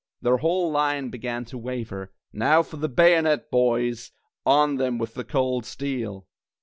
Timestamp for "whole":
0.37-0.71